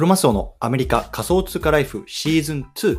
[0.00, 2.98] クロマスオのアメリカ仮想通貨ライフシーズン2。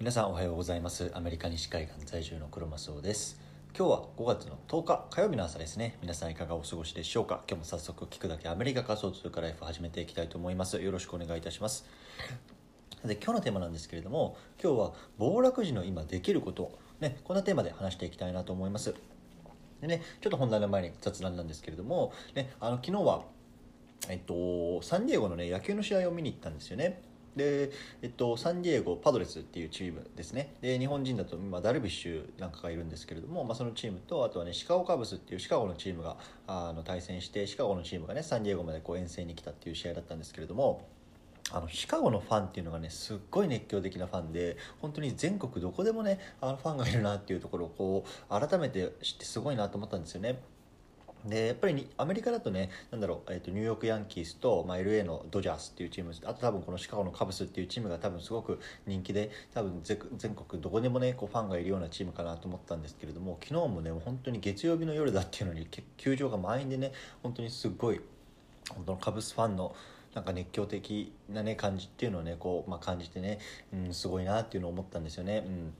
[0.00, 1.12] 皆さんおはようございます。
[1.14, 3.40] アメリカ西海岸在住のクロマスオです。
[3.78, 5.96] 今日は5月の10日火曜日の朝ですね。
[6.02, 7.44] 皆さんいかがお過ごしでしょうか？
[7.48, 10.82] 今日も早速聞くだけアメリカ仮想通貨ライフ始めていきたいと思います。
[10.82, 11.86] よろしくお願いいたします。
[13.04, 18.94] で今日のテーマなんですけれども今日は暴落時の今できること、ね、こんなテーマで話していきたいなと思います
[19.82, 23.24] でねちょっと本題の前に雑談なんですけれども、ね、あの昨日は、
[24.08, 27.02] えっと、サンディエゴの、ね、野球の試合を見に行ったんですよね。
[27.36, 27.70] で、
[28.02, 30.54] えっと、サンディエゴパドレスっていうチームですね。
[30.60, 40.86] で日本人だと、まあ、ダルビッシュなんかがいるんですけれども、まあ、そのチームとあとはねシカゴカブスっていうシカゴのチームがあの対戦してシカゴのチームがねサンディエゴまでこう遠征に来たっていう試合だったんですけれども
[41.52, 50.40] あのシカゴのファンっていうのがねすっごい熱狂的なファンで本当に全国どこでもねあのファンがいるなっていうところをこう改めて知ってすごいなと思ったんですよね。
[51.26, 68.00] でやっぱりアメリカだとねなんだろう、えー、とニューヨークヤンキースと、まあ、LA のドジャースっていうチームあと多分このシカゴのカブスっていうチームが多分すごく人気で多分全国どこでもねこうファンがいるようなチームかなと思ったんですけれども昨日もね本当に月曜日の夜だっていうのに球場が満員でね本当にすごい
[68.74, 69.74] 本当のカブスファンの
[70.14, 73.38] なんか熱狂的なね感じっていうのをねこう、まあ、感じてね、
[73.72, 75.44] うん、すごいなっていうのを思ったんですよね。
[75.46, 75.74] うん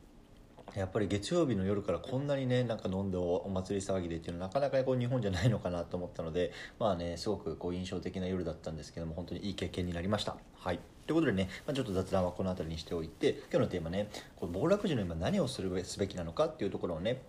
[0.75, 10.37] やっぱり月曜日の夜からこんなにねなんか飲んでお祭り騒ぎでっていうのはなかなかこう日本じゃないのかなと思ったのでまあねすごくこう印象的な夜だったんですけども本当にいい経験になりました。
[10.57, 17.21] はいということでね、まあ、ちょっと雑談はこの辺りにしておいて今日のテーマねこの暴落時の今何をするすべきなのかっていうところをね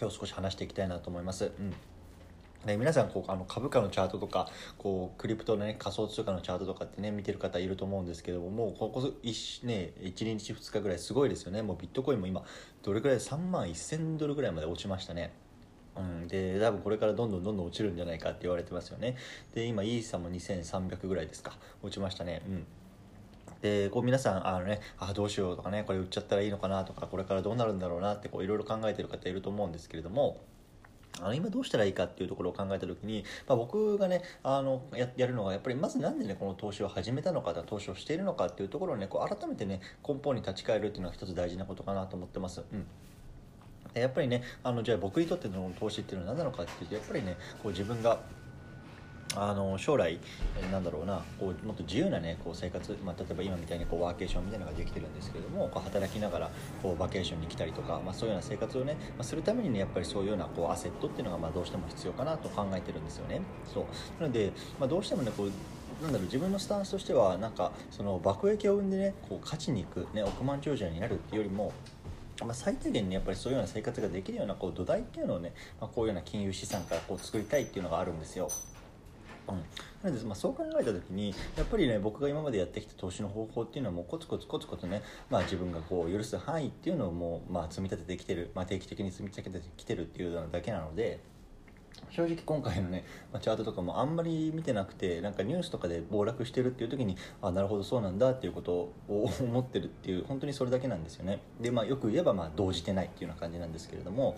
[0.00, 1.52] 今日少し話していきたいなと思います。
[1.58, 1.72] うん
[2.66, 11.62] ね、皆さんこうあの株価のチャートとかこうクリプトの、ね、仮想通貨のチャートとかってね見てる方いると思うんですけどももうここ 1,、ね、1日2日ぐらいすごいですよね。
[11.62, 12.42] もうビットコインも今
[12.82, 15.32] どれぐらい3万1000ドルぐらいまで落ちましたね。
[15.96, 19.16] うん、で多分これからどんどんどんどん落ちるんじゃないかって言われてますよね。
[19.54, 21.56] で今イーサも2300ぐらいですか。
[21.82, 22.42] 落ちましたね。
[22.48, 22.66] うん。
[23.62, 30.40] でこう皆さんあのねあどうしようとかねこれ売っちゃったらいいのかなとかこれからどうなるんだろうなってこういろいろ考えてる方いると思うんですけれども
[31.20, 42.62] あの今どうしたらいいかっていうところを考えた時に、まあ、僕がねあのややるのはやっぱりまずなんでねこの投資を始めたのか投資をしているのかっていうところをねこう改めてね根本に立ち返るっていうのは一つ大事なことかなと思ってます。
[42.72, 42.86] うん
[43.94, 48.20] やっぱりねあのじゃあ僕にとっての投資っていうのは何なのかっていうとやっぱりねこう自分が
[49.36, 50.18] あの将来
[50.72, 56.50] なんだろうなこうもっと自由な、ね、こう生活、まあ、例えば今みたいにこうワーケーションみたいなのができてるんですけれどもこう働きながら
[56.82, 63.42] こうバケーションに来たりとか、まあ、そういうような生活をね、まあ、するためにねやっぱりそういうようなこうアセットっていうのがまあどうしても必要かなと考えてるんですよね。
[63.72, 63.84] そう
[64.20, 71.72] なので、まあ、どうしてもねこうなんだろう自分のスタンスとしてはなんかその爆益を生んでねこう勝ちに行く、ね、億万長者になるっていうよりも
[72.44, 78.50] まあ、最低限ねやっぱりそういうような生活ができるようなこう土台っていうのをね、まあ、こういうような金融資産からこう作りたいっていうのがあるんですよ。
[79.48, 79.62] うん、
[80.02, 91.20] なので、まあ、そう考えた時にやっぱりね僕が今までやってきた投資の方法っていうのはもうコツコツコツコツね、まあ、自分がこう許す範囲っていうのをもう、まあ、積み立ててきてる、まあ、定期的に積み立ててきてるっていうのだけなので。
[92.10, 98.92] 正直今回のね、まあ、チャートとかもあんまり見てなくてなんかニュースとかで暴落してるっていう時にあなるほどそうなんだっていうことを
[99.40, 104.36] 思ってるっていう本当にそれだけなんですよねでまあよく言えばまあ動じてないっていうような感じなんですけれども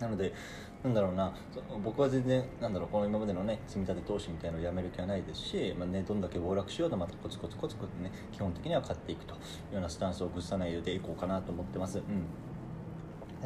[0.00, 0.32] なので
[0.84, 1.32] なんだろうな
[1.84, 9.36] 僕は全然なんだろうこの今までのね積み立て投資みたいなのをやめる気はないですし、まあね、どんだけ暴落しようとまたコツコツコツコツね基本的には買っていくとい
[9.70, 11.98] うようなスタンスを崩さないでいこうかなと思ってます。
[11.98, 12.02] うん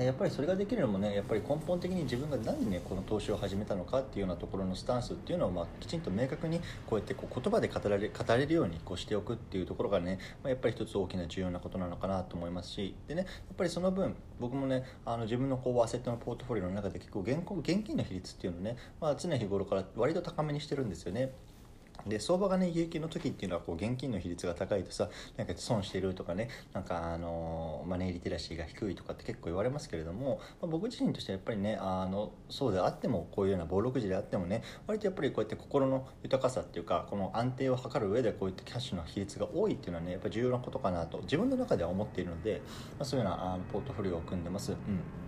[0.04, 21.32] やっぱりそれができるのもねやっぱり根本的に自分が何でねこの投資を始めたのかっていうようなところのスタンスっていうのを、まあ、きちんと明確にこうやってこう言葉で語られ語れるようにこうしておくっていうところがね、まあ、やっぱり一つ大きな重要なことなのかなと思いますしでねやっぱりその分僕もねあの自分のこうアセットのポートフォリオの中で結構現現金の比率っていうのね、まあ、常日頃から割と高めにしてるんですよね。
[22.06, 42.62] で相場がね有給の時っていうのはこう現金の比率が高いとさなんか損してるとかねなんかあのマネーリテラシーが低いとかって結構言われますけれども、まあ、僕自身としてはやっぱりねあのそうであってもこういうような暴録時であってもね割とやっぱりこうやって心の豊かさっていうかこの安定を図る上でこういったキャッシュの比率が多いっていうのはねやっぱ重要なことかなと自分の中では思っているので、
[42.98, 44.72] まあ、そういうようなポートフォリオを組んでます。
[44.72, 45.25] うん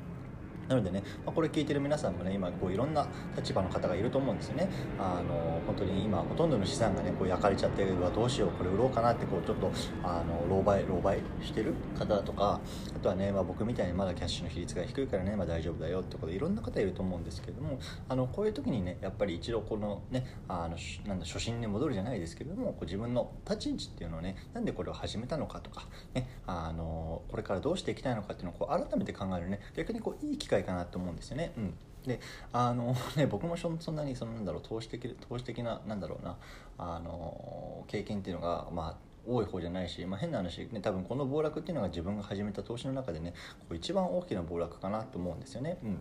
[0.69, 3.07] なのでね、まあ、これ聞いてる皆さんもね今こういろんな
[3.37, 4.69] 立場の方がいると思うんですよね。
[4.99, 9.71] あの本当に今ほとんどの資産がねこう焼かれちゃってうわどうしようこれ売ろうかなってこうちょっと
[10.03, 11.03] あの狼狽狼
[11.41, 12.61] 狽してる方とか
[12.95, 17.79] あとはね、まあ、僕みたいにまだキャッシュの比率が低いからね、まあ、大丈夫だよってことでいろんな方いると思うんですけれども
[18.09, 20.77] あのこういう時にねやっぱり一度このねあの
[21.07, 31.53] なんだ初心に戻るじゃないですけれどもこう自分の立ち位置っていうのをねなんでこれを始めたのかとか、ね、あのこれからどうしていきたいのかっていうのをこう改めて考えるね逆にこういい機会かなと思うんですよね。
[31.57, 31.75] うん
[32.07, 32.21] で
[32.53, 36.37] あの ね僕もそんなにそのなんだろう投資的投資的ななんだろうな
[36.79, 38.97] あの経験っていうのがまあ
[39.27, 43.35] 多い方じゃないし、まあ、変な話、ね、多分この暴落っていうのが自分が始めた投資の中でね
[43.69, 45.79] こう一番大きな暴落かなと思うんですよね。
[45.83, 45.99] うん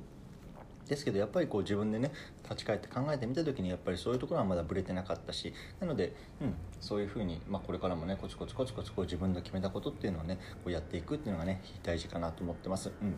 [0.88, 2.12] ですけどやっぱりこう自分でね
[2.44, 12.92] 立ち返って考えてみた時にやっぱりそういうところはまだぶれてなかったしなので、うん、そういうふうに、まあ、これからもねコツコツコツコツこう自分の決めたことっていうのをねこうやっていくっていうのがね大事かなと思ってます。
[13.02, 13.16] うん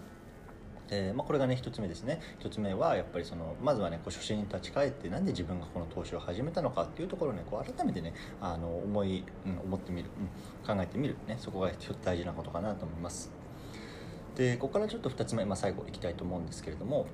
[0.89, 2.19] でまあ、これがね1つ目ですね。
[2.39, 10.09] 1つ目はやっぱりそのまずはねこう初心に立ち返ってなんで自分がこの投資を始めたのかっていうところをねこう改めてねあの思い、うん、思ってみる、
[10.65, 11.71] うん、考えてみる、ね、そこが
[12.03, 13.31] 大事なことかなと思います。
[14.35, 17.07] でここからちょっと2つ目、まあ、最後いきたいと思うんですけれども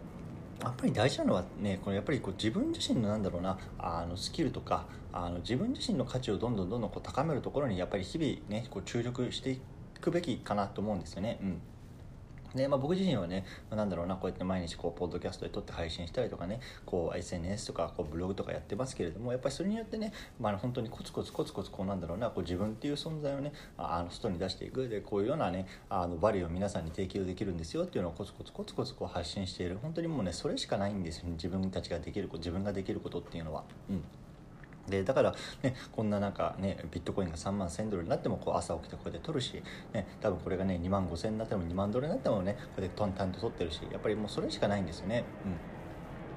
[0.61, 9.59] やっぱり大事なのはねこのやっぱりこう自分自身のなんだろうなあのスキルとかあの自分自身の価値をどんどんどんどんこう高めるところにやっぱり日々ねこう注力してい
[9.99, 11.39] くべきかなと思うんですよね。
[11.41, 11.61] うん。
[12.55, 24.87] で、まあ、僕自身はね、まあ、なんだろうなこうやって毎日こうポッドキャストで撮って配信したりとかねこう SNS とかこうブログとかやってますけれどもやっぱりそれによってね、まあ、本当にコツコツコツコツこうなんだろうなこう自分っていう存在をねあの外に出していく。
[24.87, 29.77] でこういうようなねあのバリューを皆さんに提供できるんですよっていうのをコツコツコツコツこう発信している。
[29.81, 31.31] 本当にもうねそれしかないんですよね。
[31.33, 33.63] 自分たちができること自分ができることっていうのは。
[33.89, 34.03] うん。
[34.89, 39.61] でだから、ね、こんななんか、ね、ビットコインが3万1000ドルになってもこう朝起きてこれで取るし、
[39.93, 45.23] ね、多分これがね2万5000になっても2万ドルになってもねこれでトンタンと取ってるしやっぱりもうそれしかないんですよね。
[45.45, 45.75] うん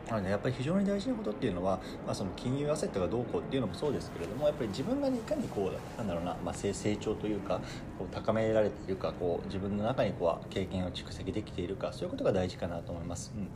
[0.08, 7.60] なのでやっぱり非常に大事なことっていうのは、まあ、その金融アセットがどうこうっていうのもそうですけれどもやっぱり自分が、ね、いかにこうなんだろうな、まあ、成長というか
[7.98, 13.32] こう高められているかこう自分の中にこう経験を蓄積できているかそういうことが大事かなと思います。
[13.36, 13.48] うん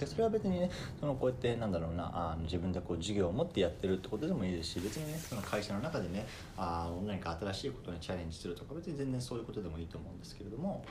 [0.00, 6.26] でそれは別にねそのこうやってなんだろうなあの自分でこう授業を持ってやってるってことでもいいですし別にねその会社の中でね
[6.56, 10.84] あ何か新しいことにチャレンジするとか別に全然そういうことでもいいと思うんですけれども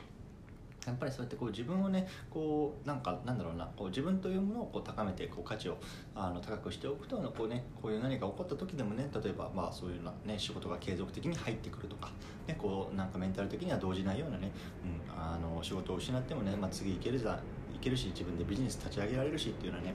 [0.85, 5.77] やっぱりそうやってこう自分をねこうなんかなんだろうなこう自分というものをこう高めてこう価値を
[6.15, 12.11] あの高くしておくとこう、ね、こういう何か起こった時でもね例えばまあそういうな、ね、仕事が継続的に入ってくるとか、
[12.47, 14.51] ね、こうなんかメンタル的には動じないようなね、
[14.83, 17.39] うん、あの仕事を失ってもね、まあ、次行けるじゃ
[17.77, 19.93] けるし自分でビジネス立ち上げられるしっていうのはね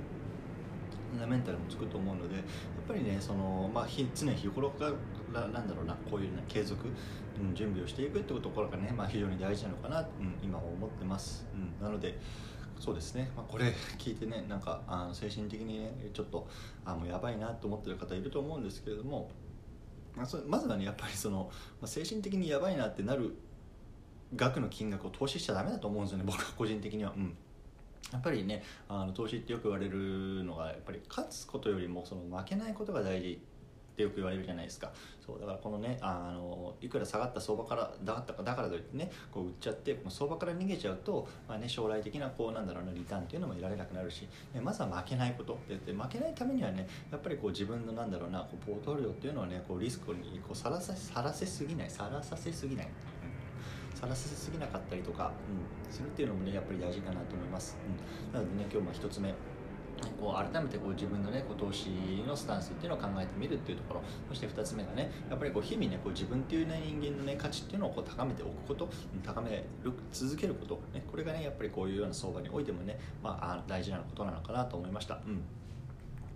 [1.14, 2.44] フンダメンタルもつくと思うのでやっ
[2.88, 4.92] ぱりねその、まあ、常日頃か
[5.32, 6.88] らなんだろうなこういう、ね、継続、
[7.40, 12.18] うん、準備をしていくっていうところがね、まあ、非常に大事なのかな、うん、今は思ってます、うん、なので
[12.78, 16.48] そうですね、まあ、これ聞いてねなんかあの精神的にねちょっと
[16.84, 19.30] あもうやばいなと思ってる方いると思うんですけれども、
[20.16, 21.50] まあ、そまずはねやっぱりその、
[21.80, 23.36] まあ、精神的にやばいなってなる
[24.34, 27.12] 額の金額を投資しちゃダメだと思うんですよね僕は個人的には。
[27.16, 27.36] うん。
[28.12, 33.40] やっぱりねあの投資ってよく言われるのがやっぱり勝つことよりもその負けないことが大事
[33.94, 34.90] ってよく言われるじゃないですか。
[35.24, 52.88] そうだからこのねあのいくら下がった相場からだったかだからといってねこう売っちゃって相場から逃げちゃうと、まあね、将来的なこうなんだろうなリターンっていうのも得られなくなるし、ね、まずは負けないことって言って負けないためにはねやっぱりこう自分のなんだろうなこうポートフォリオっていうのはねこうリスクにこうさらささらせすぎないさらさせすぎない。
[53.94, 57.76] さらせすぎなかったりとか、うん、するっていうのもねやっぱり大事かなと思います、
[58.28, 59.34] うん、なのでね今日も1つ目
[60.20, 61.88] こう改めてこう自分の、ね、こう投資
[62.26, 64.02] のスタンスっていうのを考えてみるっていうところ。
[64.28, 68.88] そして2つ目がねやっぱりこう日々ねこう自分っていう、ね、人間の、ね、価値っていうのをこう高めておくこと。
[69.24, 75.20] 高める続けること、ね、これがねやっぱりこういうような相場においてもね、まあ、大事なことなのかなと思いました。
[75.26, 75.42] うん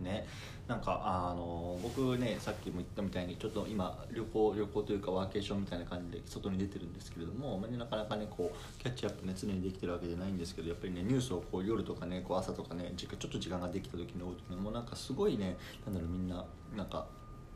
[0.01, 0.27] ね
[0.67, 16.45] なんかあの僕ねさっきも言ったみたいにちょっと今旅行旅行というかワーケーションみたいな感じで外に出てるんですけれども、まあね、なかなかねこうキャッチアップね常にできてるわけじゃないんですけどやっぱりねニュースをこう夜とかねこう朝とかねちょっと時間ができた時に多いとねもうなんかすごいねなんだろうみんな
[16.77, 17.07] なんか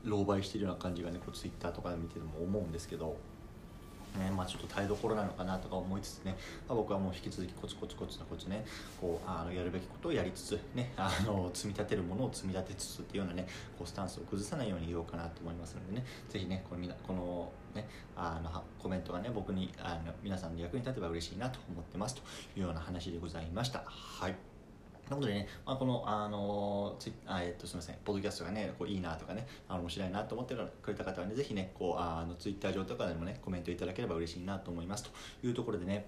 [0.04, 3.16] 狼狽してるような感じがねこうツイッターとかで見てても思うんですけど。
[4.18, 6.36] ねまあ、ちょっと耐えどころなのかなとか思いつつね、
[6.68, 8.64] まあ、僕はもう引き続きコツコツコツコツね
[9.00, 13.46] こうあのやるべきことをやりつつ、ね、あの積み立てるものを積み立てつつっていうようなね
[13.78, 22.22] こうスタンスを崩さないように言おうかなと思いますのでねぜひねこのこのねあのコメントがね僕にあの皆さんの役に立てば嬉しいなと思ってますと
[22.56, 23.82] いうような話でございました。
[23.86, 24.51] はい
[25.08, 35.10] ということでね、まあ、この、あのツイあえっと、すみません、ポッドキャストがね、こういいなとかね、あの面白いなと思ってくれた方はね、ぜひね、こう、あのツイッター上とかでもね、コメントいただければ嬉しいなと思いますと
[35.46, 36.06] いうところでね、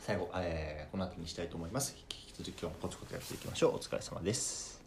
[0.00, 1.96] 最後、えー、この後にしたいと思います。
[1.98, 3.74] 引き続き今日もコツコツやっていきましょう。
[3.76, 4.77] お疲れ様です。